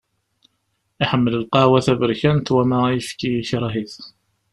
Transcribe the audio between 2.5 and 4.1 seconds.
wama ayefki ikreh-it.